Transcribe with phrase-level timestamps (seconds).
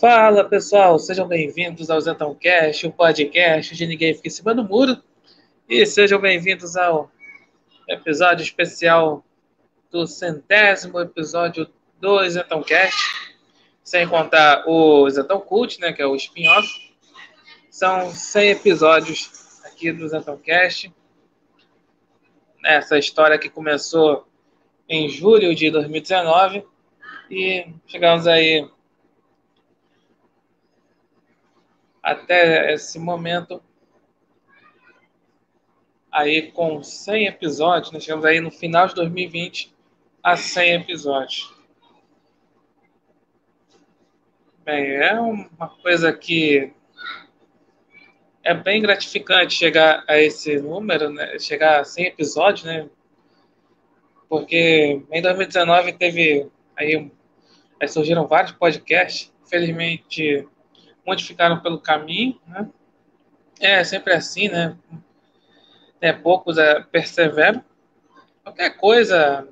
[0.00, 4.64] Fala pessoal, sejam bem-vindos ao Zentão Cast, o podcast de Ninguém Fica em Cima do
[4.64, 4.96] Muro.
[5.68, 7.12] E sejam bem-vindos ao
[7.86, 9.22] episódio especial
[9.90, 11.68] do centésimo episódio
[12.00, 12.96] do Zentão Cast,
[13.84, 16.66] sem contar o Zentão Cult, né, que é o spin-off.
[17.68, 20.90] São 100 episódios aqui do Zentão Cast.
[22.64, 24.26] Essa história que começou
[24.88, 26.64] em julho de 2019
[27.30, 28.66] e chegamos aí
[32.02, 33.62] até esse momento
[36.10, 39.74] aí com 100 episódios, nós chegamos aí no final de 2020
[40.22, 41.54] a 100 episódios.
[44.64, 46.72] Bem, é uma coisa que
[48.42, 51.38] é bem gratificante chegar a esse número, né?
[51.38, 52.88] chegar a 100 episódios, né?
[54.28, 57.10] Porque em 2019 teve aí,
[57.80, 60.46] aí surgiram vários podcasts, infelizmente
[61.06, 62.68] muitos ficaram pelo caminho, né?
[63.58, 64.76] É sempre assim, né?
[66.00, 67.62] É, poucos é, perseveram.
[68.42, 69.46] Qualquer coisa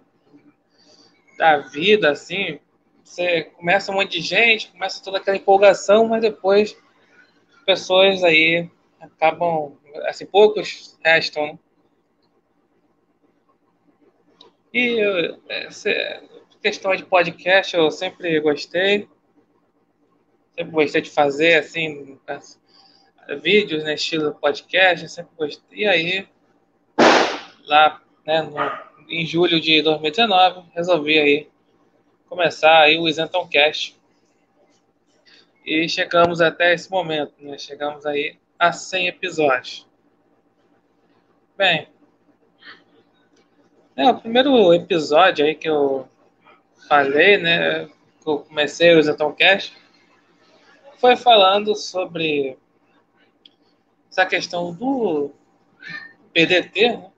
[1.36, 2.58] da vida, assim,
[3.04, 6.76] você começa um monte de gente, começa toda aquela empolgação, mas depois
[7.66, 9.76] pessoas aí acabam,
[10.06, 11.58] assim, poucos restam, né?
[14.72, 15.00] E
[15.48, 15.91] essa
[16.62, 19.08] questão de podcast eu sempre gostei
[20.59, 22.19] sempre gostei de fazer, assim,
[23.41, 25.78] vídeos, né, estilo podcast, sempre gostei.
[25.81, 26.28] E aí,
[27.65, 28.59] lá, né, no,
[29.09, 31.48] em julho de 2019, resolvi aí
[32.28, 33.97] começar aí o Isenton Cast.
[35.65, 39.87] E chegamos até esse momento, né, chegamos aí a 100 episódios.
[41.56, 41.89] Bem,
[43.97, 46.09] é, o primeiro episódio aí que eu
[46.89, 49.77] falei, né, que eu comecei o Isenton Cast,
[50.98, 52.58] foi falando sobre
[54.10, 55.31] essa questão do
[56.32, 57.10] PDT, né?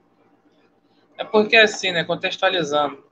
[1.17, 3.03] É porque assim, né, contextualizando,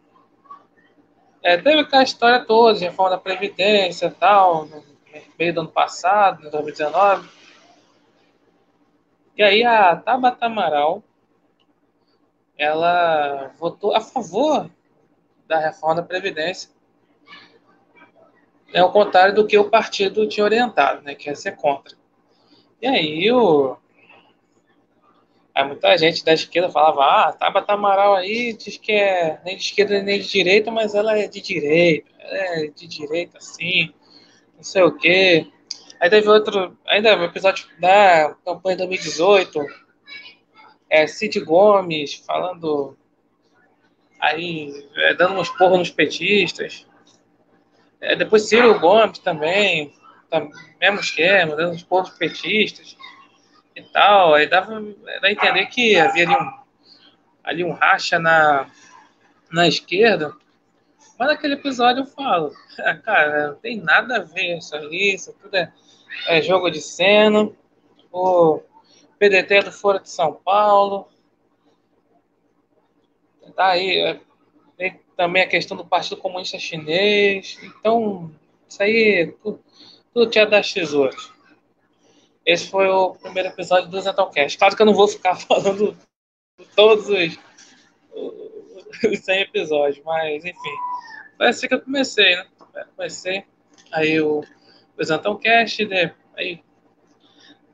[1.44, 4.84] é, teve aquela história toda de reforma da Previdência e tal, no
[5.38, 7.30] meio do ano passado, em 2019.
[9.38, 11.04] E aí a Tabata Amaral,
[12.58, 14.70] ela votou a favor
[15.48, 16.70] da reforma da Previdência
[18.74, 21.98] é o contrário do que o partido tinha orientado, né, que é ser contra.
[22.82, 23.78] E aí o
[25.54, 29.64] aí muita gente da esquerda falava, ah, Tabata Amaral aí diz que é nem de
[29.64, 33.94] esquerda nem de direita, mas ela é de direita, é de direita sim,
[34.56, 35.48] não sei o quê.
[36.00, 39.66] Aí teve outro, ainda o episódio da campanha de 2018,
[40.90, 42.98] é Cid Gomes falando
[44.20, 46.86] aí, é, dando uns porros nos petistas.
[48.02, 49.94] É, depois Ciro Gomes também,
[50.30, 50.48] tá,
[50.80, 52.96] mesmo esquema, dando os pontos petistas
[53.76, 54.34] e tal.
[54.34, 56.54] Aí dava, dava a entender que havia ali um,
[57.44, 58.70] ali um racha na,
[59.52, 60.34] na esquerda.
[61.18, 62.54] Mas naquele episódio eu falo,
[63.04, 65.72] cara, não tem nada a ver isso aí, isso tudo é,
[66.28, 67.52] é jogo de cena.
[68.12, 68.62] O
[69.20, 71.10] PDT é do Fora de São Paulo.
[73.56, 74.22] Tá aí, é,
[75.20, 77.60] também a questão do Partido Comunista Chinês.
[77.62, 78.32] Então,
[78.66, 79.60] isso aí tudo,
[80.14, 81.30] tudo tinha das tesouras.
[82.46, 84.58] Esse foi o primeiro episódio do Zentalcast.
[84.58, 85.98] Claro que eu não vou ficar falando
[86.74, 87.38] todos os,
[89.12, 90.76] os 100 episódios, mas enfim.
[91.36, 92.48] Foi assim que eu comecei, né?
[92.96, 93.44] Comecei
[93.92, 94.42] aí o,
[94.98, 96.16] o Zentalcast, né?
[96.38, 96.64] aí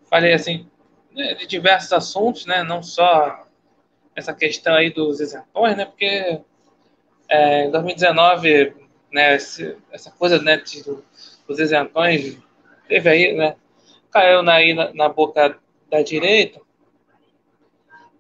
[0.10, 0.68] falei assim
[1.12, 2.64] né, de diversos assuntos, né?
[2.64, 3.48] Não só
[4.16, 5.86] essa questão aí dos isentões, né?
[5.86, 6.42] Porque
[7.36, 8.74] é, em 2019,
[9.12, 10.84] né, esse, essa coisa né, de,
[11.48, 12.38] dos isentões
[12.88, 13.56] teve aí, né,
[14.10, 14.60] caiu na,
[14.94, 15.60] na, boca
[15.90, 16.62] da direita.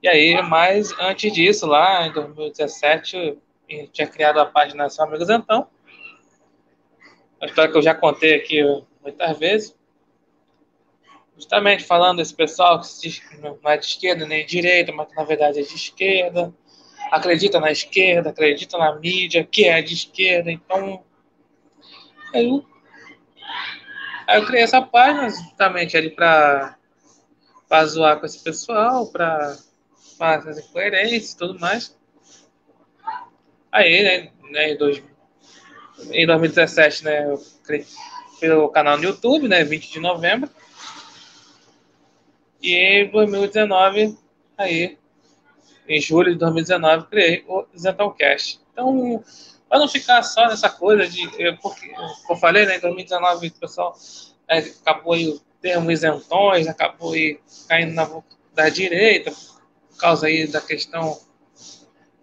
[0.03, 3.37] E aí, mas antes disso, lá em 2017,
[3.69, 5.67] eu tinha criado a página São Amigos Então.
[7.39, 8.61] Uma história que eu já contei aqui
[9.01, 9.75] muitas vezes.
[11.35, 14.91] Justamente falando desse pessoal que se diz que não é de esquerda nem de direita,
[14.91, 16.53] mas que na verdade é de esquerda
[17.11, 21.03] acredita na esquerda, acredita na mídia, que é de esquerda, então.
[22.33, 22.65] Aí eu,
[24.27, 26.77] aí eu criei essa página justamente ali para
[27.85, 29.57] zoar com esse pessoal, para
[30.17, 31.97] fazer as incoerências e tudo mais.
[33.71, 35.03] Aí, né, né em, dois,
[36.11, 37.85] em 2017, né, eu criei
[38.53, 40.49] o canal no YouTube, né, 20 de novembro.
[42.61, 44.17] E em 2019,
[44.57, 44.97] aí
[45.87, 48.59] em julho de 2019, criei o Zentalcast.
[48.71, 49.23] Então,
[49.69, 51.27] para não ficar só nessa coisa de.
[51.61, 53.95] Porque, como eu falei, né, em 2019 o pessoal
[54.47, 58.09] é, acabou aí o termo isentões, acabou aí caindo na
[58.53, 61.19] da direita, por causa aí da questão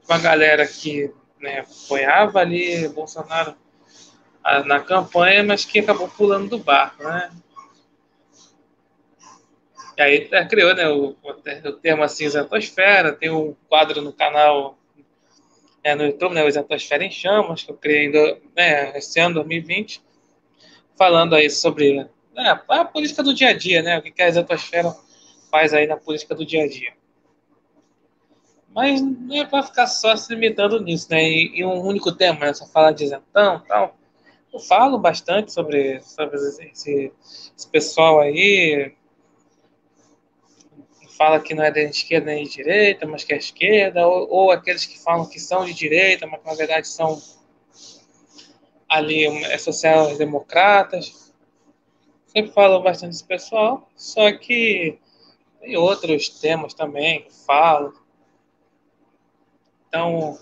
[0.06, 3.54] com a galera que né, apoiava ali Bolsonaro
[4.64, 7.30] na campanha, mas que acabou pulando do barco, né?
[10.08, 14.78] E aí criou né, o, o termo assim, isentosfera, tem um quadro no canal
[15.84, 18.10] é, no YouTube, né, o Isentosfera em Chamas, que eu criei
[18.56, 20.00] né, esse ano, 2020,
[20.96, 24.94] falando aí sobre né, a política do dia a dia, né, o que a isentosfera
[25.50, 26.92] faz aí na política do dia a dia.
[28.74, 32.40] Mas não é para ficar só se limitando nisso, né, em, em um único tema,
[32.46, 33.96] né, só falar de isentão e tal.
[34.52, 37.12] Eu falo bastante sobre, sobre esse,
[37.56, 38.94] esse pessoal aí,
[41.22, 44.50] fala que não é de esquerda nem de direita, mas que é esquerda, ou, ou
[44.50, 47.22] aqueles que falam que são de direita, mas que na verdade são
[48.88, 51.32] ali é, social-democratas.
[52.26, 54.98] Sempre falo bastante desse pessoal, só que
[55.60, 57.94] tem outros temas também que falo.
[59.86, 60.36] Então,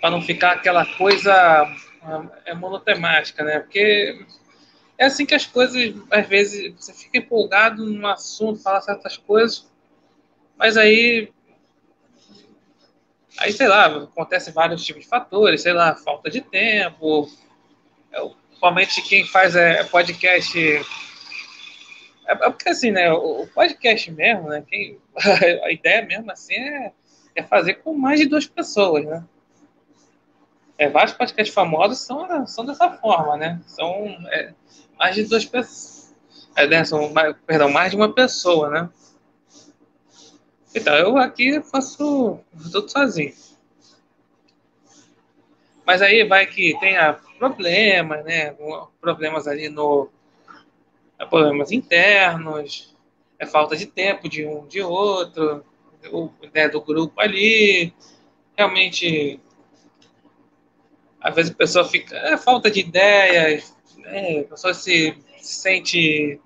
[0.00, 1.66] para não ficar aquela coisa
[2.46, 3.60] é monotemática, né?
[3.60, 4.24] Porque
[4.96, 9.70] é assim que as coisas, às vezes, você fica empolgado num assunto, fala certas coisas,
[10.62, 11.28] mas aí,
[13.36, 17.28] aí sei lá, acontece vários tipos de fatores, sei lá, falta de tempo.
[18.46, 20.56] Principalmente quem faz é, podcast.
[22.28, 23.12] É, é porque assim, né?
[23.12, 24.62] O podcast mesmo, né?
[24.64, 25.00] Quem,
[25.64, 26.92] a ideia mesmo assim é,
[27.34, 29.24] é fazer com mais de duas pessoas, né?
[30.78, 33.60] É, vários podcasts famosos são, são dessa forma, né?
[33.66, 34.54] São é,
[34.96, 36.14] mais de duas pessoas.
[36.54, 36.84] É, né?
[36.84, 37.12] São,
[37.48, 38.88] perdão, mais de uma pessoa, né?
[40.74, 42.40] Então, eu aqui faço
[42.72, 43.34] tudo sozinho.
[45.84, 48.56] Mas aí vai que tenha problemas, né?
[49.00, 50.08] Problemas ali no.
[51.28, 52.96] Problemas internos,
[53.38, 55.64] é falta de tempo de um de outro,
[56.10, 57.92] o, né, do grupo ali.
[58.56, 59.40] Realmente,
[61.20, 62.16] às vezes a pessoa fica.
[62.16, 64.40] É falta de ideias, né?
[64.40, 66.40] a pessoa se, se sente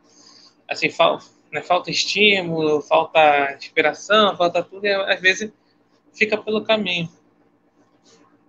[0.69, 1.63] assim, falta né?
[1.63, 5.53] falta estímulo, falta inspiração, falta tudo, e às vezes
[6.13, 7.09] fica pelo caminho.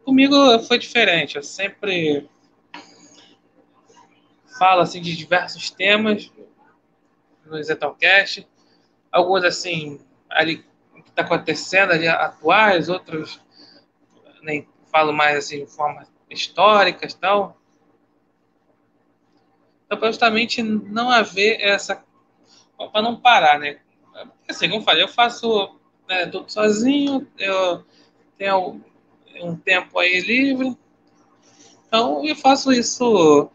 [0.03, 2.29] Comigo foi diferente, eu sempre
[4.57, 6.31] falo assim, de diversos temas
[7.45, 8.47] no Zetalcast,
[9.11, 9.99] alguns assim,
[10.29, 10.57] ali
[11.03, 13.39] que está acontecendo ali atuais, outros
[14.41, 17.57] nem falo mais assim de forma históricas tal.
[19.85, 21.95] Então, justamente não haver essa
[22.77, 23.79] para não parar, né?
[24.47, 25.77] Assim, como eu falei, eu faço
[26.07, 27.83] né, tudo sozinho, eu
[28.37, 28.81] tenho
[29.41, 30.75] um tempo aí livre,
[31.87, 33.49] então eu faço isso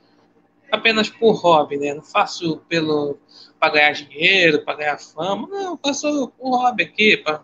[0.70, 1.94] apenas por hobby, né?
[1.94, 3.18] Não faço pelo
[3.58, 7.42] para ganhar dinheiro, para ganhar fama, não, eu faço por hobby aqui, para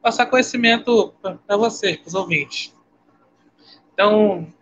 [0.00, 2.74] passar conhecimento para vocês, para os ouvintes.
[3.92, 4.52] Então,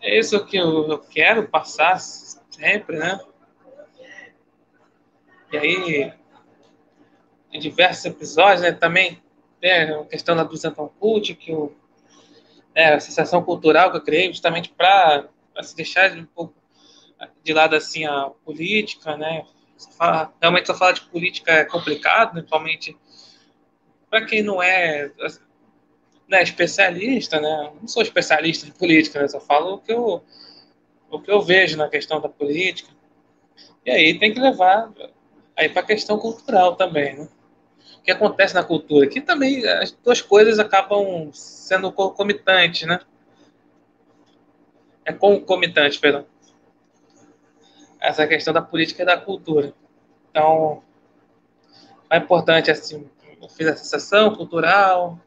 [0.00, 3.20] é isso que eu quero passar sempre, né?
[5.52, 6.12] E aí,
[7.52, 9.20] em diversos episódios, né, também
[9.62, 11.72] né, a questão da Duzenton Cult, que o,
[12.74, 15.28] né, a associação cultural que eu criei justamente para
[15.62, 16.54] se deixar um pouco
[17.42, 19.44] de lado assim a política, né?
[19.96, 22.96] Fala, realmente só falar de política é complicado, principalmente
[24.08, 25.10] para quem não é
[26.28, 27.72] né, especialista, né?
[27.80, 29.28] Não sou especialista em política, né?
[29.28, 30.22] Só falo o que eu
[31.10, 32.90] o que eu vejo na questão da política.
[33.84, 34.92] E aí tem que levar
[35.60, 37.28] aí para a questão cultural também, né?
[37.98, 39.06] O que acontece na cultura?
[39.06, 42.98] Que também as duas coisas acabam sendo concomitantes, né?
[45.04, 46.24] É concomitante, perdão.
[48.00, 49.74] Essa questão da política e da cultura.
[50.30, 50.82] Então,
[52.08, 53.06] é importante, assim,
[53.42, 55.20] eu fiz a sessão cultural,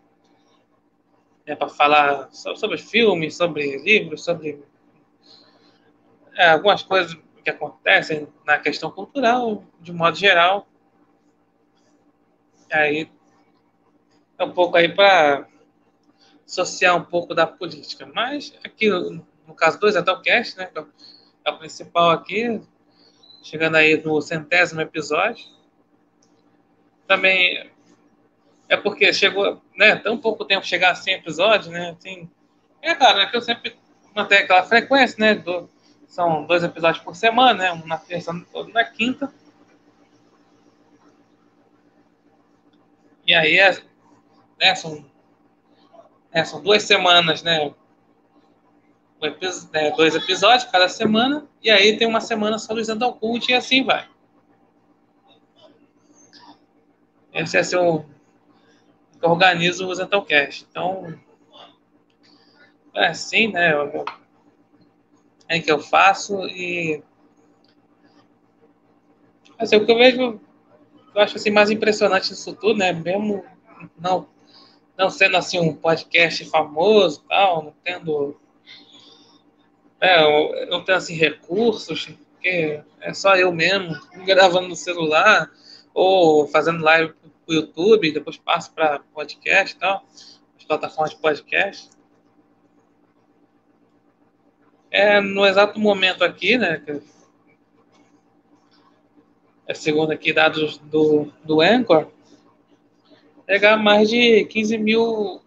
[1.45, 4.63] é, para falar sobre filmes, sobre livros, sobre
[6.35, 10.67] é, algumas coisas que acontecem na questão cultural, de modo geral.
[12.71, 13.09] Aí,
[14.37, 15.47] é um pouco aí para
[16.45, 18.05] associar um pouco da política.
[18.05, 20.69] Mas aqui, no caso do Zettelcast, né,
[21.45, 22.61] é o principal aqui,
[23.43, 25.45] chegando aí no centésimo episódio.
[27.07, 27.69] Também
[28.69, 32.29] é porque chegou, né, tão pouco tempo chegar a 100 episódios, né, assim,
[32.81, 33.75] é claro, né, que eu sempre
[34.15, 35.69] mantenho aquela frequência, né, do,
[36.13, 37.73] são dois episódios por semana, né?
[37.73, 39.33] Um na terça, outro na quinta.
[43.25, 43.71] E aí, é,
[44.59, 45.03] né, são,
[46.31, 47.73] é, são duas semanas, né?
[49.71, 53.55] né, dois episódios cada semana, e aí tem uma semana só do Isandal Cult e
[53.55, 54.07] assim vai.
[57.33, 58.05] Esse é seu
[59.19, 60.67] que organiza o Zentalcast.
[60.69, 61.19] Então,
[62.93, 63.71] é assim, né?
[65.47, 67.03] É que eu faço e
[69.57, 70.41] assim, o que eu vejo,
[71.15, 72.91] eu acho assim mais impressionante nisso tudo, né?
[72.91, 73.43] Mesmo
[73.97, 74.27] não
[74.97, 78.39] não sendo assim um podcast famoso, tal, não tendo
[79.99, 83.95] é, não tendo assim recursos, porque é só eu mesmo
[84.25, 85.49] gravando no celular
[85.93, 87.13] ou fazendo live
[87.45, 90.05] pro YouTube, depois passo para podcast tal,
[90.57, 91.89] as plataformas de podcast.
[94.93, 96.79] É, no exato momento aqui, né,
[99.67, 102.11] é segundo aqui dados do, do Anchor,
[103.43, 105.41] pegar mais de 15 mil,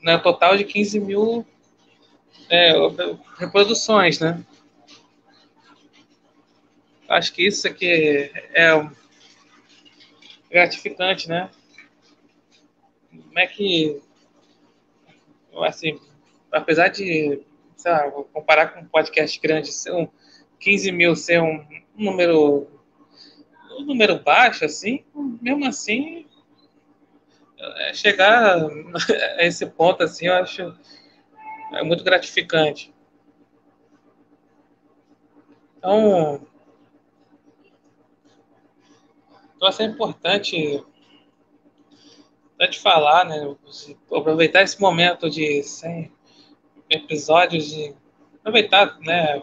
[0.00, 1.44] né, total de 15 mil
[2.48, 2.72] é,
[3.36, 4.44] reproduções, né?
[7.08, 8.88] Acho que isso aqui é
[10.48, 11.50] gratificante, né?
[13.10, 14.00] Como é que,
[15.64, 15.98] assim,
[16.52, 17.42] apesar de,
[17.76, 20.08] sei lá, comparar com um podcast grande, um
[20.58, 21.64] 15 mil ser um,
[21.96, 22.68] um número
[23.78, 25.04] um número baixo, assim,
[25.42, 26.26] mesmo assim,
[27.58, 28.58] é, chegar
[29.38, 30.74] a esse ponto, assim, eu acho
[31.72, 32.94] é muito gratificante.
[35.76, 36.46] Então,
[39.56, 40.84] então assim, é importante
[42.68, 43.54] te falar, né?
[44.10, 46.10] Aproveitar esse momento de 100
[46.88, 47.94] episódios e
[48.40, 49.42] aproveitar, né?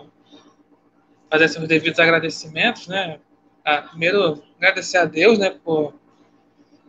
[1.29, 3.19] Fazer seus devidos agradecimentos, né?
[3.63, 5.51] Ah, primeiro, agradecer a Deus, né?
[5.63, 5.93] Por,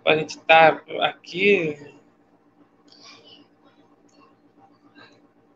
[0.03, 1.93] por a gente estar aqui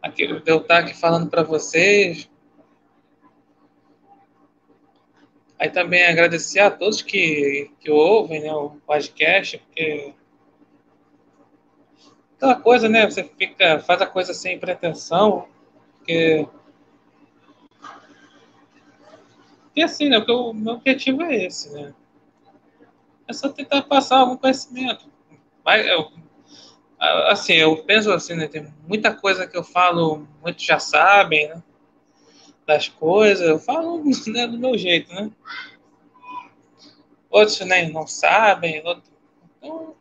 [0.07, 2.29] aqui, eu estar aqui falando para vocês.
[5.59, 10.15] Aí também agradecer a todos que, que ouvem né, o podcast, porque
[12.37, 13.07] aquela coisa, né?
[13.07, 15.49] Você fica, faz a coisa sem pretensão,
[15.99, 16.47] porque
[19.77, 20.19] e assim, né?
[20.19, 21.95] O meu objetivo é esse, né?
[23.29, 25.07] É só tentar passar algum conhecimento.
[25.63, 26.11] Vai, eu,
[27.29, 28.49] assim, eu penso assim, né?
[28.49, 31.63] Tem muita coisa que eu falo, muitos já sabem, né?
[32.67, 35.31] Das coisas, eu falo né, do meu jeito, né?
[37.29, 39.13] Outros né, não sabem, outros...
[39.59, 39.95] então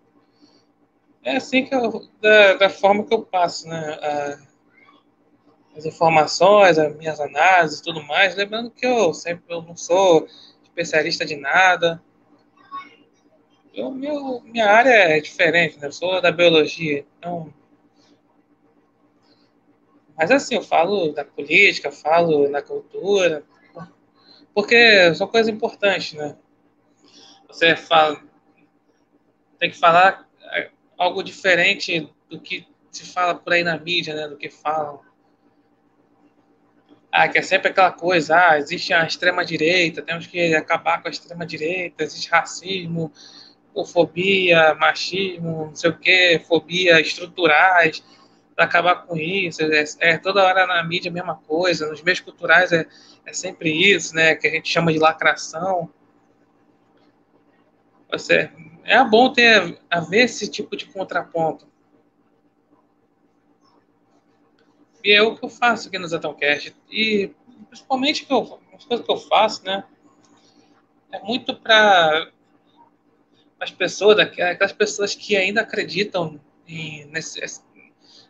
[1.25, 4.00] é assim que eu, da, da forma que eu passo, né?
[4.01, 4.55] A,
[5.77, 10.25] as informações, as minhas análises, tudo mais, lembrando que eu sempre eu não sou
[10.63, 12.01] especialista de nada,
[13.74, 15.88] eu, meu, minha área é diferente, né?
[15.88, 17.53] Eu sou da biologia, então.
[20.15, 23.44] Mas assim, eu falo da política, falo da cultura,
[24.53, 26.38] porque são coisas importantes, né?
[27.50, 28.24] Você fala,
[29.60, 30.25] tem que falar
[30.98, 34.28] algo diferente do que se fala por aí na mídia, né?
[34.28, 35.02] Do que falam.
[37.12, 41.12] Ah, que é sempre aquela coisa, ah, existe a extrema-direita, temos que acabar com a
[41.12, 43.12] extrema-direita, existe racismo,
[43.74, 48.04] homofobia, machismo, não sei o que, fobia estruturais,
[48.56, 49.62] para acabar com isso.
[49.62, 52.86] É, é, toda hora na mídia a mesma coisa, nos meios culturais é,
[53.25, 54.36] é sempre isso, né?
[54.36, 55.90] Que a gente chama de lacração.
[58.12, 58.50] Você,
[58.86, 61.68] é bom ter haver esse tipo de contraponto.
[65.04, 66.75] E é o que eu faço aqui no Zetãocast.
[66.89, 67.34] E
[67.68, 69.84] principalmente que eu, as coisas que eu faço, né?
[71.12, 72.32] É muito para
[73.60, 77.39] as pessoas, aquelas pessoas que ainda acreditam em nesse,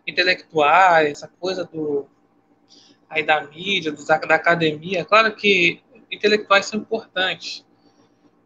[0.07, 2.07] intelectuais, essa coisa do
[3.09, 5.81] aí da mídia, do, da academia, claro que
[6.12, 7.65] intelectuais são importantes.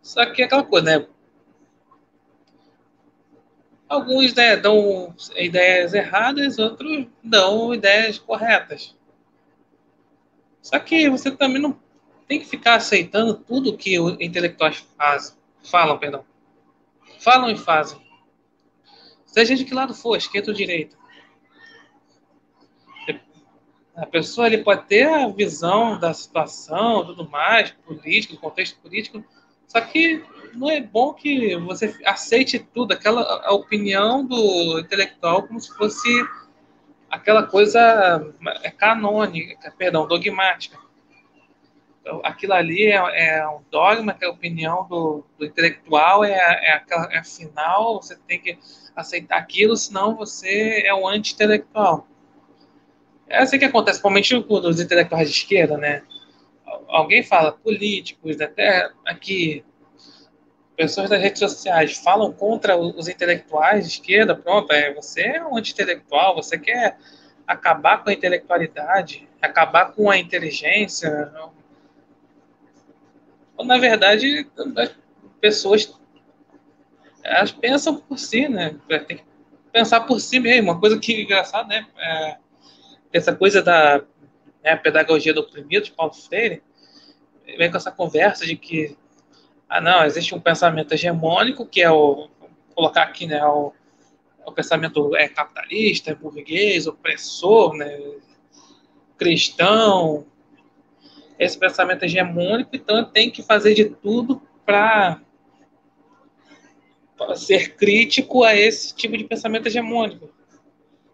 [0.02, 1.08] Só que é aquela coisa, né?
[3.90, 8.96] Alguns né, dão ideias erradas, outros dão ideias corretas.
[10.62, 11.78] Só que você também não
[12.28, 16.24] tem que ficar aceitando tudo que os intelectuais fazem, falam, perdão
[17.20, 18.00] falam e fazem.
[19.26, 20.98] Seja de que lado for, esquerda ou direita.
[23.96, 29.24] A pessoa ele pode ter a visão da situação, tudo mais, político, contexto político,
[29.68, 30.24] só que
[30.60, 36.10] não é bom que você aceite tudo, aquela opinião do intelectual como se fosse
[37.10, 40.78] aquela coisa é canônica, perdão, dogmática.
[42.02, 46.74] Então, aquilo ali é, é, um dogma, que a opinião do, do intelectual, é, é,
[46.74, 48.58] aquela, é final, você tem que
[48.96, 52.08] aceitar aquilo, senão você é um anti-intelectual.
[53.28, 56.04] É assim que acontece, principalmente com os intelectuais de esquerda, né?
[56.88, 59.64] Alguém fala, políticos, até aqui,
[60.80, 65.58] pessoas das redes sociais falam contra os intelectuais de esquerda, pronto, é, você é um
[65.58, 66.98] anti-intelectual, você quer
[67.46, 71.34] acabar com a intelectualidade, acabar com a inteligência.
[73.62, 74.96] Na verdade, as
[75.42, 75.94] pessoas
[77.26, 78.74] elas pensam por si, né?
[78.88, 79.24] Tem que
[79.74, 80.72] pensar por si mesmo.
[80.72, 81.86] Uma coisa que é engraçada, né?
[81.98, 82.38] É,
[83.12, 84.02] essa coisa da
[84.64, 86.64] né, pedagogia do oprimido de Paulo Freire
[87.58, 88.98] vem com essa conversa de que
[89.70, 92.28] ah não existe um pensamento hegemônico que é o
[92.76, 93.72] colocar aqui né o,
[94.46, 97.98] o pensamento é capitalista é burguês opressor né
[99.18, 100.26] cristão
[101.38, 105.22] esse pensamento hegemônico então tem que fazer de tudo para
[107.36, 110.30] ser crítico a esse tipo de pensamento hegemônico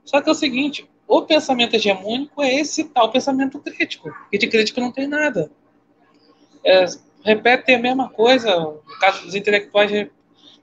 [0.05, 4.47] só que é o seguinte o pensamento hegemônico é esse tal pensamento crítico, e de
[4.47, 5.51] crítico não tem nada.
[6.63, 6.85] É,
[7.25, 10.09] repetem a mesma coisa, no caso dos intelectuais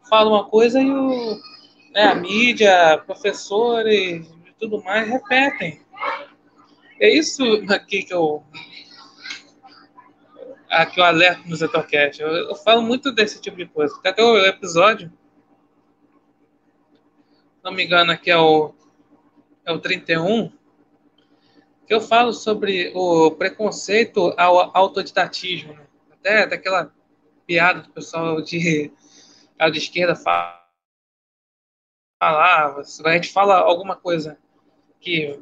[0.09, 1.41] falam uma coisa e o,
[1.93, 5.83] né, a mídia, professores e tudo mais repetem.
[7.01, 8.45] É isso aqui que eu
[10.71, 12.23] aqui eu alerto no Zetorcast.
[12.23, 13.95] Eu, eu falo muito desse tipo de coisa.
[14.05, 15.13] Até o episódio,
[17.63, 18.73] não me engano, aqui é o
[19.65, 20.51] é o 31,
[21.87, 25.73] que eu falo sobre o preconceito ao autodidatismo.
[25.73, 25.87] Né?
[26.23, 26.95] Até daquela
[27.45, 28.93] piada do pessoal de,
[29.73, 30.63] de esquerda falava,
[33.05, 34.39] a gente fala alguma coisa
[35.01, 35.37] que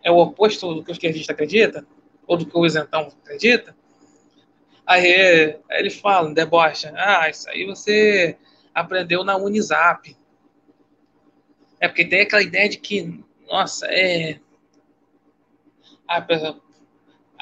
[0.00, 1.84] é o oposto do que o esquerdista acredita,
[2.24, 3.76] ou do que o isentão acredita,
[4.86, 8.38] aí, aí ele fala, debocha, ah, isso aí você
[8.72, 10.16] aprendeu na Unizap.
[11.80, 14.38] É porque tem aquela ideia de que, nossa, é.
[16.06, 16.24] Ah,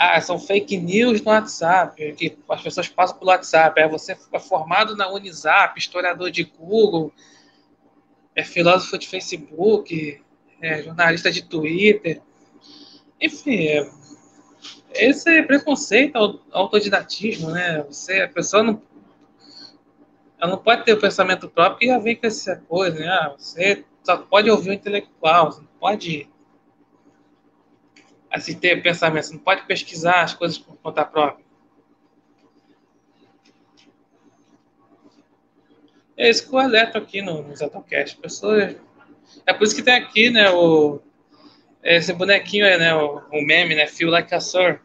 [0.03, 3.81] ah, são fake news no WhatsApp, que as pessoas passam pelo WhatsApp.
[3.81, 7.13] É você é formado na Unizap, historiador de Google,
[8.35, 10.21] é filósofo de Facebook,
[10.61, 12.21] é jornalista de Twitter.
[13.21, 13.89] Enfim, é,
[14.95, 17.85] esse é preconceito autodidatismo, né?
[17.85, 18.83] Você, a pessoa não,
[20.41, 23.07] ela não pode ter o pensamento próprio e já vem com essa coisa, né?
[23.07, 26.29] Ah, você só pode ouvir o intelectual, você não pode
[28.33, 31.45] assim, ter pensamento, você não pode pesquisar as coisas por conta própria.
[36.17, 38.17] É isso que eu alerto aqui no, no Zetocast.
[38.17, 38.77] Pessoas...
[39.47, 41.01] É por isso que tem aqui, né, o,
[41.83, 44.81] esse bonequinho é, né, o, o meme, né, Feel Like a Sir.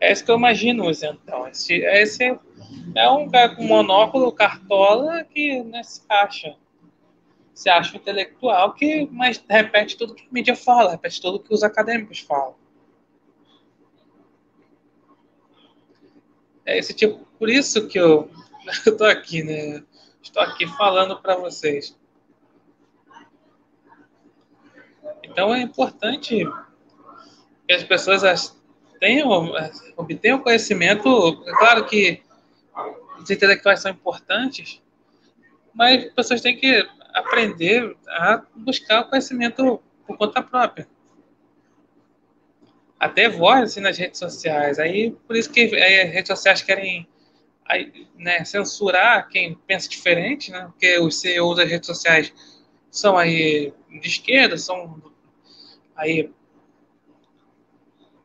[0.00, 1.48] É isso que eu imagino, então.
[1.48, 2.38] Esse, esse
[2.94, 6.56] é um cara com monóculo, cartola, que né, se acha
[7.56, 11.62] se acha intelectual que mas repete tudo que a mídia fala, repete tudo que os
[11.62, 12.54] acadêmicos falam.
[16.66, 18.30] É esse tipo, por isso que eu
[18.86, 19.82] estou aqui, né?
[20.22, 21.98] Estou aqui falando para vocês.
[25.22, 26.44] Então é importante
[27.66, 28.54] que as pessoas
[29.00, 29.30] tenham,
[29.96, 31.42] obtenham conhecimento.
[31.46, 32.22] É claro que
[33.18, 34.82] os intelectuais são importantes,
[35.72, 36.86] mas as pessoas têm que
[37.16, 40.86] aprender a buscar o conhecimento por conta própria.
[43.00, 44.78] Até voz assim, nas redes sociais.
[44.78, 47.08] Aí, por isso que as redes sociais querem
[47.64, 50.66] aí, né, censurar quem pensa diferente, né?
[50.66, 52.32] Porque os CEOs das redes sociais
[52.90, 55.02] são aí de esquerda, são
[55.96, 56.30] aí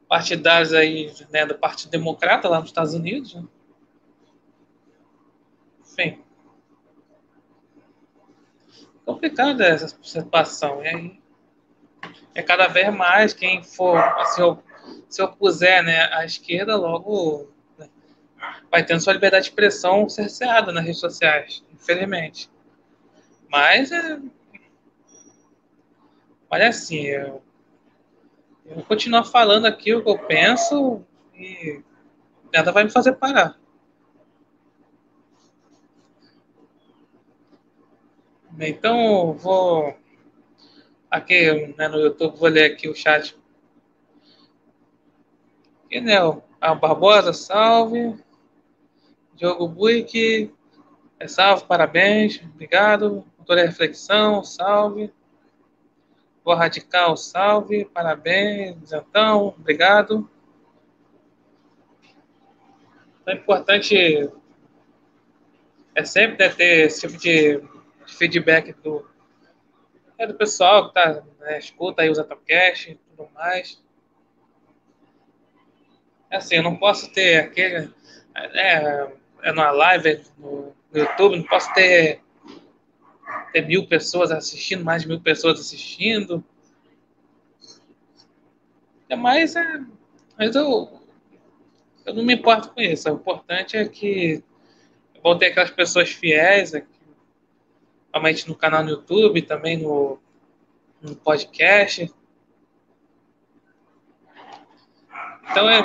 [0.08, 3.36] partidários aí, né, do Partido Democrata lá nos Estados Unidos.
[3.36, 3.44] Né?
[5.82, 6.31] Enfim
[9.14, 10.84] complicada essa situação.
[10.84, 11.22] E aí
[12.34, 14.42] é cada vez mais quem for se,
[15.10, 17.90] se opuser né, à esquerda, logo né,
[18.72, 22.50] vai tendo sua liberdade de expressão cerceada nas redes sociais, infelizmente.
[23.50, 24.20] Mas é,
[26.50, 27.44] olha assim, eu,
[28.66, 31.82] eu vou continuar falando aqui o que eu penso e
[32.54, 33.61] nada vai me fazer parar.
[38.60, 39.96] Então, vou
[41.10, 43.38] aqui né, no YouTube, vou ler aqui o chat.
[45.90, 46.42] E, né, o
[46.80, 48.18] Barbosa, salve.
[49.36, 50.54] Diogo Buick,
[51.20, 53.26] é salve, parabéns, obrigado.
[53.38, 55.12] Doutora Reflexão, salve.
[56.44, 60.30] Vou Radical, salve, parabéns, então, obrigado.
[63.22, 64.32] Então, é importante
[65.94, 67.62] é sempre né, ter esse tipo de
[68.14, 69.08] feedback do,
[70.18, 73.82] é do pessoal que tá, né, escuta aí os Atopcast e tudo mais.
[76.30, 77.92] É assim, eu não posso ter aquele.
[78.36, 79.12] É,
[79.44, 82.22] é numa live no, no YouTube, não posso ter,
[83.52, 86.44] ter mil pessoas assistindo, mais de mil pessoas assistindo.
[89.10, 89.82] É mais, é,
[90.38, 91.02] mas eu,
[92.06, 93.10] eu não me importo com isso.
[93.10, 94.42] O importante é que
[95.22, 96.88] vão ter aquelas pessoas fiéis aqui,
[98.14, 100.20] realmente no canal no YouTube, também no,
[101.02, 102.12] no podcast.
[105.50, 105.82] Então é,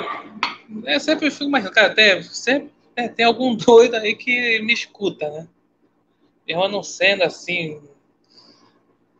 [0.85, 5.29] eu sempre fico imaginando, cara, até sempre é, tem algum doido aí que me escuta,
[5.29, 5.47] né?
[6.47, 7.81] Eu não sendo assim,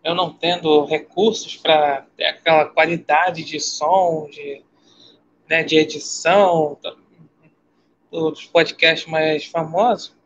[0.03, 4.63] eu não tendo recursos para ter aquela qualidade de som, de,
[5.49, 6.79] né, de edição,
[8.09, 10.16] dos podcasts mais famosos.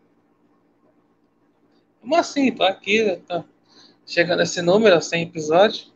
[2.01, 2.51] Como assim?
[2.51, 3.43] Tô aqui, tô
[4.07, 5.93] chegando a esse número, 100 episódios.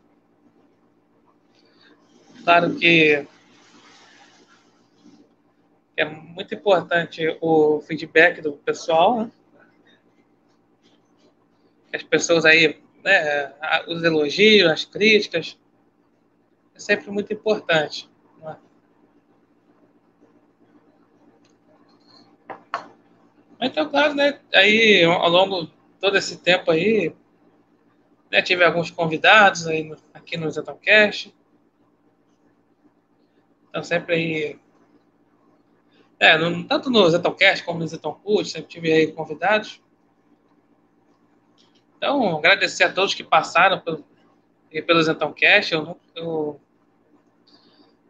[2.44, 3.28] Claro que
[5.98, 9.32] é muito importante o feedback do pessoal, né?
[11.92, 13.54] As pessoas aí, né,
[13.88, 15.58] os elogios, as críticas,
[16.76, 18.10] é sempre muito importante.
[18.42, 18.58] Né?
[23.62, 25.75] Então, claro, né, aí ao longo
[26.06, 27.12] todo esse tempo aí,
[28.32, 31.34] né, tive alguns convidados aí no, aqui no Zetoncast.
[33.68, 34.60] Então, sempre aí
[36.20, 39.82] é, no, tanto no Zetocast como no Zeton sempre tive aí convidados.
[41.98, 44.06] Então, agradecer a todos que passaram pelo,
[44.86, 45.74] pelo Zetoncast.
[45.74, 46.62] Eu, eu,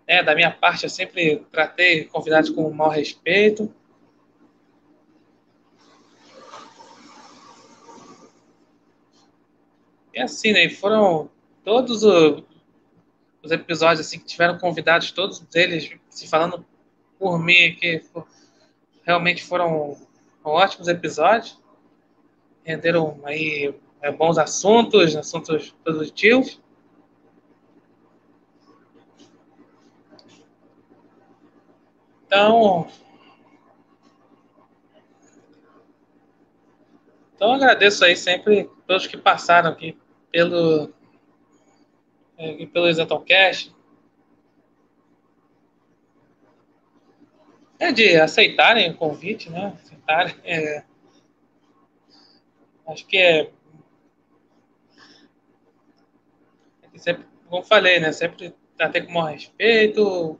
[0.05, 3.73] é, da minha parte, eu sempre tratei convidados com maior respeito.
[10.15, 10.69] E assim, né?
[10.69, 11.29] Foram
[11.65, 12.43] todos os,
[13.43, 16.65] os episódios assim, que tiveram convidados, todos eles se falando
[17.19, 18.01] por mim que
[19.03, 19.97] realmente foram
[20.41, 21.61] ótimos episódios.
[22.63, 26.61] Renderam aí é, bons assuntos, assuntos produtivos.
[32.25, 32.87] Então,
[37.35, 39.97] então agradeço aí sempre todos que passaram aqui
[40.35, 40.93] pelo
[42.37, 43.73] é, pelo Exatocast,
[47.79, 49.77] É de aceitarem o convite, né?
[49.81, 50.35] Aceitarem.
[50.43, 50.83] É,
[52.87, 53.51] acho que é.
[56.93, 58.11] é sempre, como falei, né?
[58.11, 60.39] Sempre tratei com o maior respeito.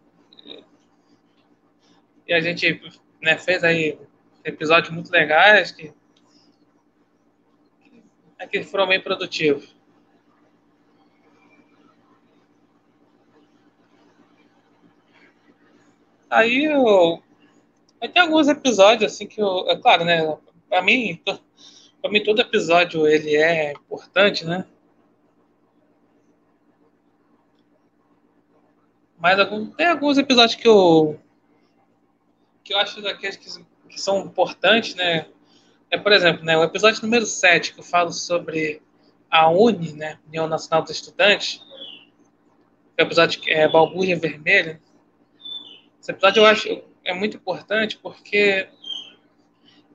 [2.27, 2.81] E a gente
[3.21, 3.97] né, fez aí
[4.43, 5.93] episódios muito legais que,
[8.49, 9.74] que foram bem produtivos.
[16.29, 17.21] Aí eu
[18.13, 20.38] ter alguns episódios assim que eu, é claro, né?
[20.69, 21.19] Para mim,
[22.01, 24.65] para mim todo episódio ele é importante, né?
[29.17, 31.19] Mas algum, tem alguns episódios que eu
[32.63, 33.49] que eu acho daqueles que,
[33.89, 35.27] que são importantes, né?
[35.89, 38.81] É, por exemplo, né, o episódio número 7, que eu falo sobre
[39.29, 41.61] a UNE, né, União Nacional dos Estudantes,
[42.97, 44.81] é o episódio que é Balbúrdia Vermelha.
[46.05, 48.69] Esse episódio eu acho, é muito importante porque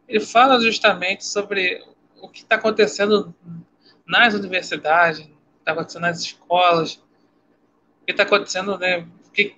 [0.09, 1.81] ele fala justamente sobre
[2.21, 3.33] o que está acontecendo
[4.05, 5.21] nas universidades,
[5.61, 6.97] está acontecendo nas escolas,
[8.03, 9.07] o que está acontecendo, né?
[9.25, 9.55] O que,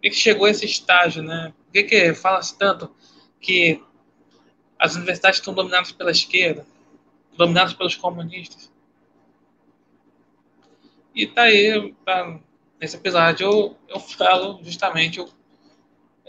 [0.00, 1.52] que chegou a esse estágio, né?
[1.64, 2.94] Por que, que fala-se tanto
[3.40, 3.82] que
[4.78, 6.64] as universidades estão dominadas pela esquerda,
[7.36, 8.72] dominadas pelos comunistas?
[11.12, 12.38] E tá aí, pra,
[12.80, 15.39] nesse episódio, eu, eu falo justamente o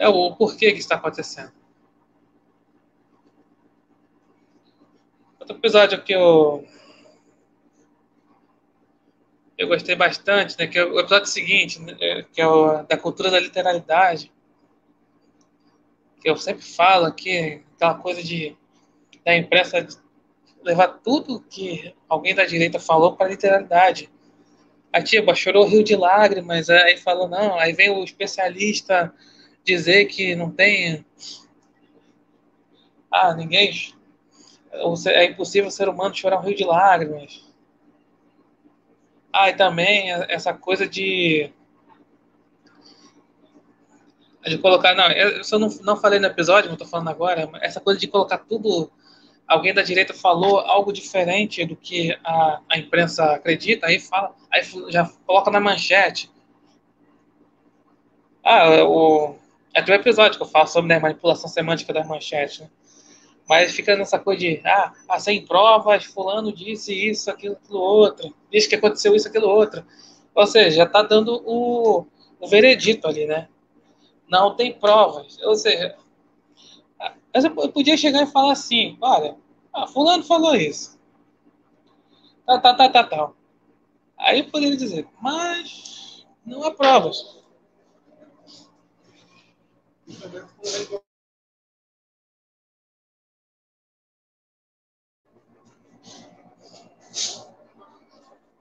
[0.02, 1.52] é o porquê que está acontecendo.
[5.40, 6.68] Outro episódio que eu
[9.56, 13.30] eu gostei bastante, né, que é o episódio seguinte, né, que é o da cultura
[13.30, 14.32] da literalidade,
[16.20, 18.58] que eu sempre falo aqui, aquela coisa de
[19.24, 19.88] da imprensa
[20.64, 24.10] levar tudo que alguém da direita falou para literalidade.
[24.92, 29.14] A tia chorou rio de lágrimas, aí falou, não, aí vem o especialista
[29.64, 31.06] dizer que não tem.
[33.10, 33.94] Ah, ninguém.
[35.08, 37.46] É impossível o ser humano chorar um rio de lágrimas.
[39.34, 41.52] Ah, e também essa coisa de.
[44.44, 44.96] De colocar.
[44.96, 47.50] Não, eu só não, não falei no episódio, mas estou falando agora.
[47.62, 48.92] Essa coisa de colocar tudo
[49.52, 54.64] alguém da direita falou algo diferente do que a, a imprensa acredita, aí fala, aí
[54.90, 56.32] já coloca na manchete.
[58.44, 59.36] Ah, o,
[59.74, 62.64] é do episódio que eu falo sobre né, manipulação semântica da manchete.
[62.64, 62.70] Né?
[63.48, 68.34] Mas fica nessa coisa de, ah, ah, sem provas, fulano disse isso, aquilo, aquilo outro,
[68.52, 69.86] disse que aconteceu isso, aquilo outro.
[70.34, 72.06] Ou seja, já está dando o,
[72.40, 73.50] o veredito ali, né?
[74.30, 75.38] Não tem provas.
[75.44, 75.96] Ou seja,
[77.34, 79.36] mas eu podia chegar e falar assim, olha,
[79.74, 81.00] ah, fulano falou isso.
[82.46, 83.32] Tá, tá, tá, tá, tá.
[84.18, 87.41] Aí eu poderia dizer, mas não há provas.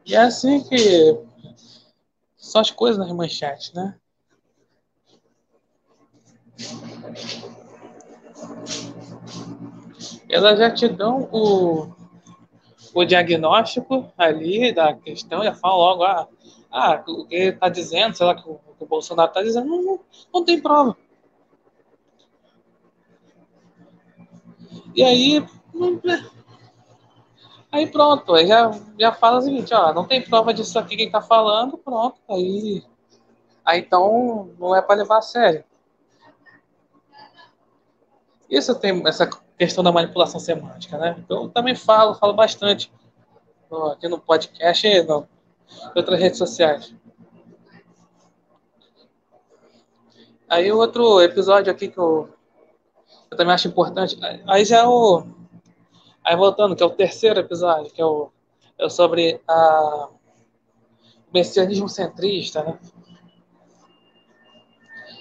[0.05, 1.19] E é assim que
[2.37, 3.97] são as coisas nas manchetes, né?
[10.29, 11.93] Elas já te dão o,
[12.95, 16.29] o diagnóstico ali da questão, já falam logo, ah,
[16.71, 19.69] ah o que ele está dizendo, sei lá, que o, que o Bolsonaro está dizendo,
[19.69, 20.01] não, não,
[20.33, 20.97] não tem prova.
[24.95, 25.47] E aí,
[27.71, 31.05] aí pronto, aí já, já fala o seguinte, ó, não tem prova disso aqui que
[31.05, 32.83] está falando, pronto, aí,
[33.65, 35.65] aí então não é para levar a sério.
[38.49, 41.23] Isso tem essa questão da manipulação semântica, né?
[41.29, 42.93] Eu também falo, falo bastante
[43.93, 45.07] aqui no podcast e em
[45.95, 46.93] outras redes sociais.
[50.49, 52.29] Aí outro episódio aqui que eu
[53.31, 54.19] eu também acho importante.
[54.47, 55.25] Aí já é o.
[56.25, 58.31] Aí voltando, que é o terceiro episódio, que é o,
[58.79, 62.79] é sobre a, o messianismo centrista, né?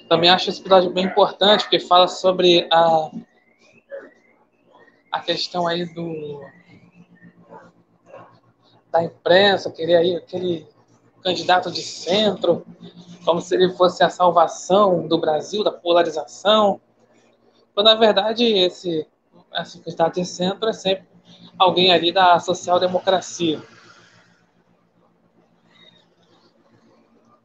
[0.09, 3.11] Também acho esse episódio bem importante, porque fala sobre a,
[5.11, 6.41] a questão aí do
[8.91, 10.67] da imprensa, querer aí aquele
[11.23, 12.65] candidato de centro,
[13.23, 16.81] como se ele fosse a salvação do Brasil, da polarização.
[17.79, 19.07] Quando, na verdade, esse,
[19.55, 21.07] esse candidato de centro é sempre
[21.57, 23.63] alguém ali da social-democracia.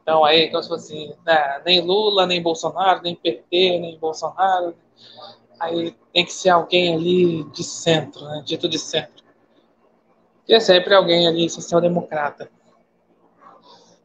[0.03, 4.75] Então, aí, como se fosse assim, né, nem Lula, nem Bolsonaro, nem PT, nem Bolsonaro.
[5.61, 9.23] Aí tem que ser alguém ali de centro, né, dito de centro.
[10.45, 12.51] Que é sempre alguém ali social-democrata.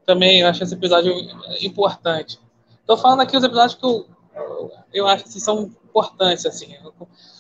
[0.06, 1.12] Também eu acho esse episódio
[1.60, 2.40] importante.
[2.82, 4.06] Estou falando aqui os episódios que eu,
[4.94, 6.76] eu acho que são importantes, assim.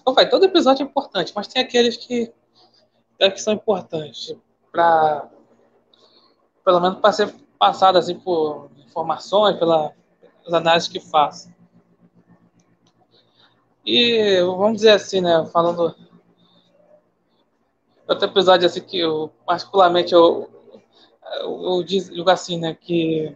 [0.03, 2.31] Como vai, todo episódio é importante, mas tem aqueles que,
[3.19, 4.35] é, que são importantes
[4.71, 5.29] para
[6.63, 9.91] pelo menos para ser passado assim por informações, pelas
[10.51, 11.51] análises que faço.
[13.85, 15.95] E vamos dizer assim, né, falando
[18.07, 20.49] outro episódio assim que eu particularmente eu,
[21.41, 23.35] eu, eu digo assim, né, que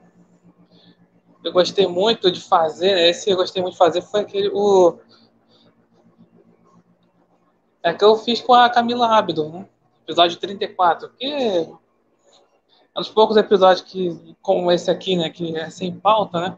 [1.43, 3.09] eu gostei muito de fazer, né?
[3.09, 4.97] esse eu gostei muito de fazer foi aquele o
[7.83, 9.65] é que eu fiz com a Camila Abdo, né?
[10.03, 11.67] Episódio 34, que é
[12.95, 16.57] um dos poucos episódios que, como esse aqui, né, que é sem pauta, né?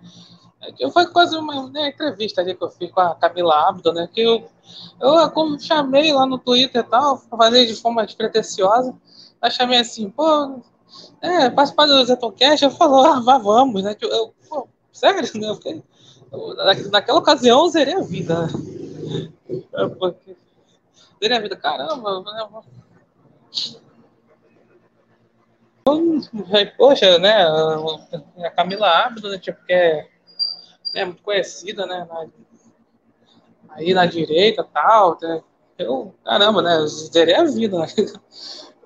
[0.80, 4.08] É foi quase uma né, entrevista ali que eu fiz com a Camila Abdo, né?
[4.12, 4.48] Que eu,
[5.00, 8.95] eu como chamei lá no Twitter e tal, fazer de forma despretensiosa.
[9.41, 10.60] Eu chamei assim, pô,
[11.21, 13.95] é, participar do Zetocast, eu falou, ah, vá, vamos, né?
[14.02, 15.47] Eu, pô, sério, né?
[15.47, 15.84] Eu
[16.31, 16.55] eu,
[16.89, 18.49] naquela ocasião eu zerei a vida, né?
[19.99, 20.36] Porque
[21.21, 22.47] zerei a vida, caramba, né?
[26.77, 27.45] Poxa, né?
[28.43, 29.38] A Camila Abdo, né?
[29.38, 30.08] Tipo, que é,
[30.95, 32.08] é muito conhecida, né?
[32.10, 32.27] Na,
[33.69, 35.17] aí na direita tal.
[35.21, 35.43] Né?
[35.77, 36.86] Eu, caramba, né?
[36.88, 37.88] zerei a vida, né?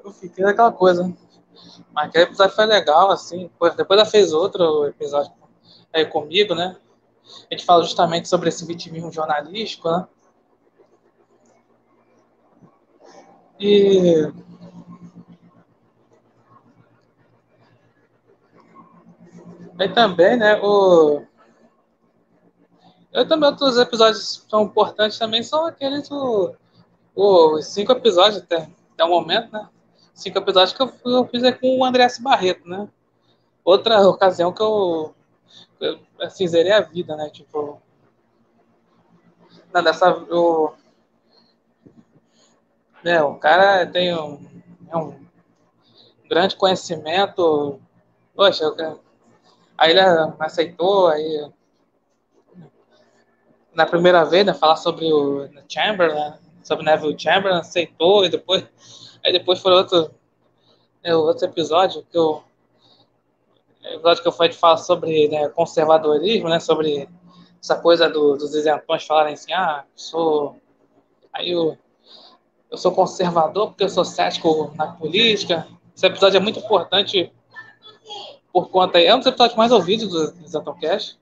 [0.04, 1.14] Eu fiquei naquela coisa.
[1.94, 3.50] Mas aquele episódio foi legal, assim.
[3.78, 5.32] Depois ela fez outro episódio
[5.94, 6.78] aí comigo, né?
[7.50, 10.08] A gente fala justamente sobre esse vitimismo jornalístico, né?
[13.60, 14.32] E
[19.78, 21.26] aí também, né, o
[23.12, 26.56] eu também outros episódios são importantes também são aqueles o,
[27.16, 29.68] os cinco episódios até, até o momento, né?
[30.14, 32.88] Cinco episódios que eu, fiz é com o André Barreto, né?
[33.64, 35.14] Outra ocasião que eu,
[36.22, 37.30] assim, zerei a vida, né?
[37.30, 37.82] Tipo.
[39.74, 40.12] Não, dessa.
[40.12, 40.74] O,
[43.04, 44.46] né, o cara tem um,
[44.90, 45.26] é um
[46.30, 47.80] grande conhecimento.
[48.36, 49.00] Poxa, eu,
[49.78, 50.00] aí ele
[50.40, 51.52] aceitou, aí.
[53.74, 56.34] Na primeira vez, né, falar sobre o Chamberlain,
[56.64, 58.66] sobre Neville Chamberlain, aceitou, e depois,
[59.24, 60.14] aí depois foi outro,
[61.04, 62.44] né, outro episódio que eu
[63.94, 67.10] episódio que eu fui de falar sobre né, conservadorismo, né, sobre
[67.62, 70.56] essa coisa do, dos isentões falarem assim, ah, sou
[71.34, 71.78] aí eu,
[72.72, 75.68] eu sou conservador porque eu sou cético na política.
[75.96, 77.32] Esse episódio é muito importante
[78.52, 81.20] por conta é um dos episódios mais ouvidos do Isentocast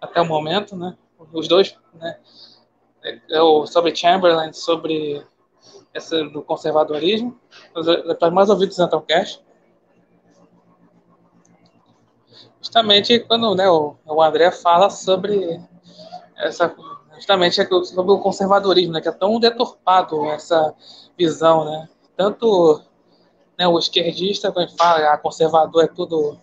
[0.00, 0.96] até o momento, né?
[1.32, 2.18] Os dois, né?
[3.28, 5.24] É o sobre Chamberlain, sobre
[5.92, 7.38] esse do conservadorismo,
[7.74, 9.43] os episódios mais ouvidos do Isentocast.
[12.64, 15.60] Justamente quando né, o, o André fala sobre
[16.36, 16.74] essa
[17.14, 20.74] justamente é sobre o conservadorismo, né, que é tão deturpado essa
[21.16, 21.88] visão, né?
[22.16, 22.80] Tanto
[23.56, 26.38] né, o esquerdista quando fala ah, conservador é tudo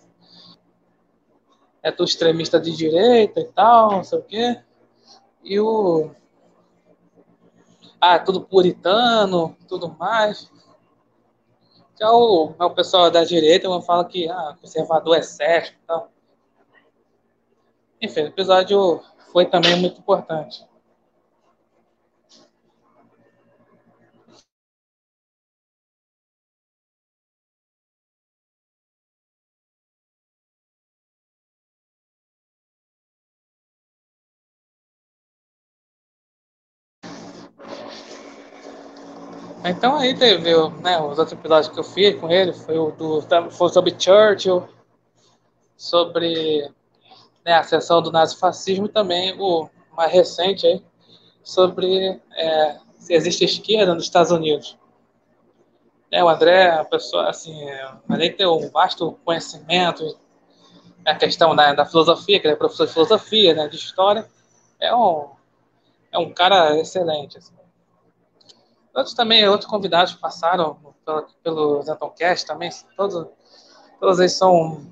[1.82, 4.60] é tudo extremista de direita e tal, não sei o quê.
[5.42, 6.10] E o
[8.00, 10.50] ah, é tudo puritano, tudo mais.
[12.02, 16.10] Já o, o pessoal da direita quando fala que ah, conservador é cético e tal.
[18.00, 20.66] Enfim, o episódio foi também muito importante.
[39.64, 43.22] Então aí teve né, os outros episódios que eu fiz com ele, foi o do
[43.50, 44.68] foi sobre Churchill,
[45.76, 46.68] sobre
[47.44, 50.82] né, a sessão do nazifascismo e também o mais recente aí,
[51.44, 54.76] sobre é, se existe esquerda nos Estados Unidos.
[56.10, 57.56] É, o André, a pessoa, assim,
[58.08, 60.18] além de ter um vasto conhecimento
[61.04, 64.28] na questão da, da filosofia, que ele é professor de filosofia, né, de história,
[64.80, 65.30] é um,
[66.10, 67.38] é um cara excelente.
[67.38, 67.61] Assim.
[68.94, 73.26] Outros também, outros convidados passaram pelo, pelo Zentoncast também, todos,
[73.98, 74.86] todos eles são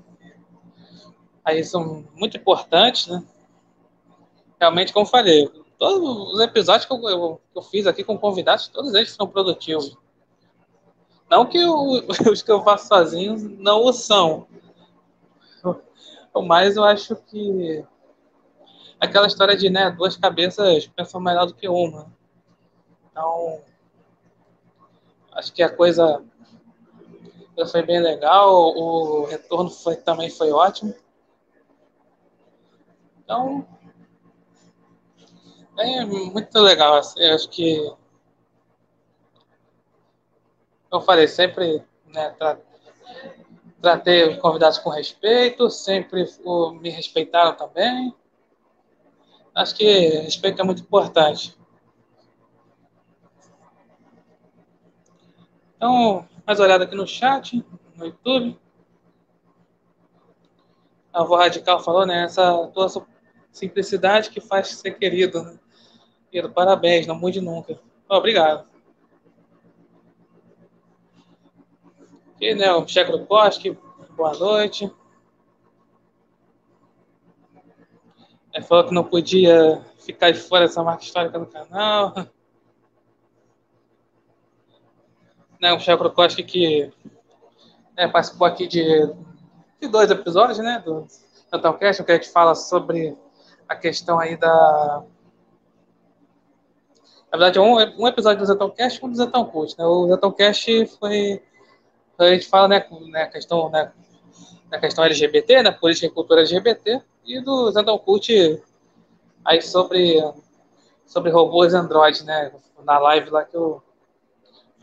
[1.43, 3.23] aí são muito importantes, né?
[4.59, 8.93] Realmente, como falei, todos os episódios que eu, eu, eu fiz aqui com convidados, todos
[8.93, 9.97] eles foram produtivos.
[11.29, 11.73] Não que eu,
[12.31, 14.47] os que eu faço sozinho não o são.
[16.45, 17.83] Mas eu acho que
[18.99, 22.13] aquela história de né, duas cabeças pensam melhor do que uma.
[23.09, 23.61] Então,
[25.33, 26.23] acho que a coisa
[27.69, 30.95] foi bem legal, o retorno foi, também foi ótimo.
[33.23, 33.67] Então,
[35.77, 36.95] é muito legal.
[36.95, 37.93] Assim, acho que
[40.91, 42.57] eu falei sempre, né, tra
[43.81, 48.13] tratei os convidados com respeito, sempre o, me respeitaram também.
[49.55, 51.57] Acho que respeito é muito importante.
[55.81, 57.65] Então, mais olhada aqui no chat,
[57.95, 58.55] no YouTube.
[61.11, 62.25] A avó radical falou, né?
[62.25, 62.87] Essa tua
[63.51, 65.41] Simplicidade que faz ser querido.
[65.41, 65.59] Né?
[66.29, 67.79] Querido, parabéns, não mude nunca.
[68.07, 68.69] Oh, obrigado.
[72.39, 73.75] E, né, o Michel Krukoski,
[74.15, 74.93] boa noite.
[78.53, 82.13] Ele falou que não podia ficar de fora dessa marca histórica do canal.
[85.61, 86.91] Né, o Michel Krukoski que
[87.95, 88.83] né, participou aqui de,
[89.79, 91.05] de dois episódios, né, do
[91.51, 93.15] Natalcast, que a gente fala sobre
[93.67, 95.03] a questão aí da.
[97.31, 99.77] Na verdade, um, um episódio do Zetãocast e um do Zetãocult.
[99.77, 99.85] Né?
[99.85, 101.41] O Zetãocast foi.
[102.17, 103.91] A gente fala, né, né, questão, né,
[104.69, 108.61] na questão LGBT, né, política e cultura LGBT, e do Zetãocult
[109.43, 110.21] aí sobre,
[111.05, 112.51] sobre robôs e androides, né,
[112.83, 113.81] na live lá que eu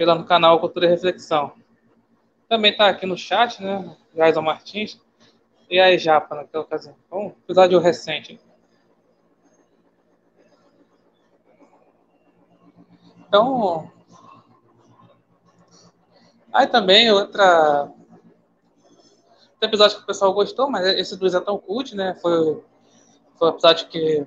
[0.06, 1.52] lá no canal Cultura e Reflexão.
[2.48, 5.00] Também tá aqui no chat, né, Jason Martins,
[5.68, 6.96] e aí Japa naquela ocasião.
[7.06, 8.40] Então, episódio recente.
[13.28, 13.90] Então,
[16.52, 17.90] aí também outra
[19.52, 22.16] outro episódio que o pessoal gostou, mas esse do Isatão Cult, né?
[22.22, 22.62] Foi,
[23.36, 24.26] foi um episódio que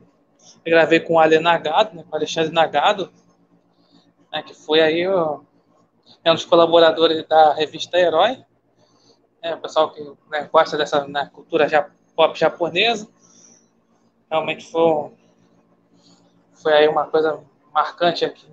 [0.65, 3.11] eu gravei com o Ale Nagado, né, com o Alexandre Nagado,
[4.32, 5.39] né, que foi aí ó,
[6.24, 8.43] é um dos colaboradores da revista Herói.
[9.41, 11.68] É, o pessoal que né, gosta dessa né, cultura
[12.16, 13.07] pop japonesa.
[14.30, 15.12] Realmente foi,
[16.53, 17.39] foi aí uma coisa
[17.74, 18.47] marcante aqui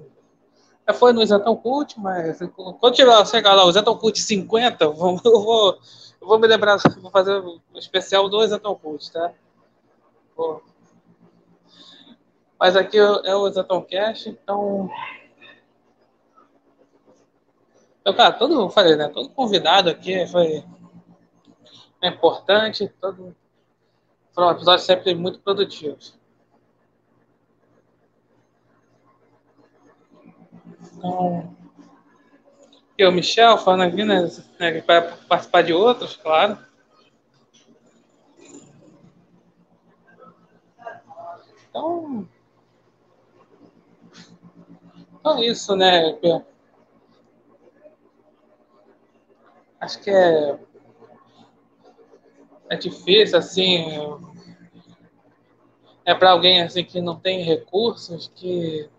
[0.89, 2.39] já foi no Zetão Cult, mas
[2.81, 5.79] quando chegar, chegar lá, o Zetão Cult 50, eu vou, eu vou,
[6.19, 9.31] eu vou me lembrar, vou fazer um especial do Zetão Cult, tá?
[12.59, 14.89] Mas aqui é o Zetão Cash, então
[18.09, 20.65] Então, cara, todo, falei, né, todo convidado aqui foi
[22.01, 23.37] é importante, todo,
[24.33, 26.19] foram episódios sempre muito produtivos.
[30.97, 31.55] Então,
[32.97, 34.27] e o Michel falando aqui, né,
[34.59, 36.59] né para participar de outros, claro.
[41.69, 42.27] Então,
[45.21, 46.19] então isso, né?
[49.81, 50.59] Acho que é
[52.71, 53.87] é difícil assim
[56.05, 58.91] é para alguém assim que não tem recursos que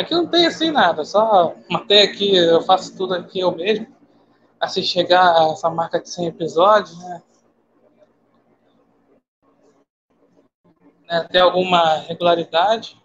[0.00, 3.86] Aqui não tem assim nada, só até aqui eu faço tudo aqui eu mesmo.
[4.58, 7.22] Assim chegar a essa marca de 100 episódios, né?
[11.06, 12.98] né ter alguma regularidade.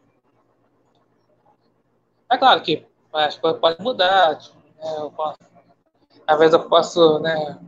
[2.31, 4.39] É claro que as coisas podem mudar.
[4.85, 4.95] Né?
[4.97, 5.39] Eu posso,
[6.27, 7.59] às vezes eu posso, né,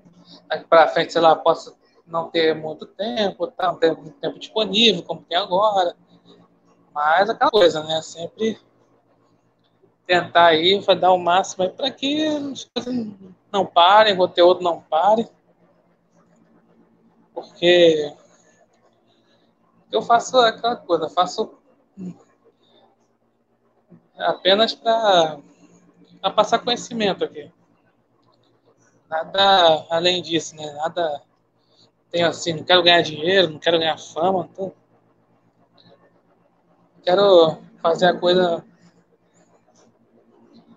[0.48, 3.68] daqui para frente, sei lá, posso não ter muito tempo, tá?
[3.68, 5.96] não ter muito tempo disponível, como tem agora.
[6.94, 8.02] Mas aquela coisa, né?
[8.02, 8.60] Sempre
[10.06, 12.96] tentar aí, vai dar o máximo para que as coisas
[13.52, 15.30] não parem, o conteúdo não pare.
[17.34, 18.14] Porque
[19.92, 21.54] eu faço aquela coisa, faço
[24.18, 25.38] apenas para
[26.34, 27.52] passar conhecimento aqui.
[29.10, 30.72] Nada além disso, né?
[30.74, 31.22] Nada
[32.12, 34.74] tenho assim, não quero ganhar dinheiro, não quero ganhar fama, então
[37.04, 38.66] quero fazer a coisa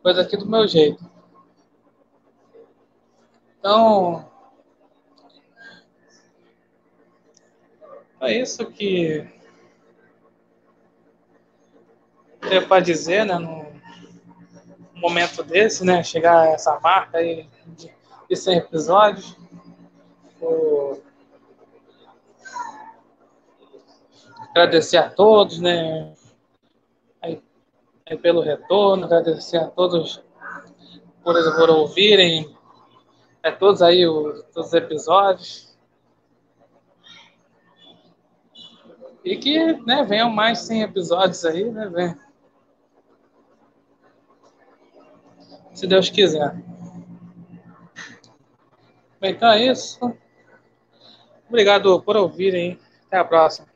[0.03, 1.09] coisa aqui do meu jeito.
[3.59, 4.26] Então,
[8.20, 9.26] é isso que
[12.51, 13.38] eu para dizer, né,
[15.01, 17.90] momento desse, né, chegar a essa marca aí de,
[18.28, 19.36] de 100 episódios.
[20.38, 21.03] Vou
[24.51, 26.14] agradecer a todos, né,
[28.16, 30.22] pelo retorno, agradecer a todos
[31.22, 32.57] por, por ouvirem
[33.42, 35.70] é, todos aí os, os episódios.
[39.24, 41.88] E que né, venham mais 100 episódios aí, né?
[41.88, 42.29] Vem.
[45.80, 46.54] Se Deus quiser.
[49.18, 49.98] Bem, então é isso.
[51.48, 52.78] Obrigado por ouvirem.
[53.06, 53.69] Até a próxima.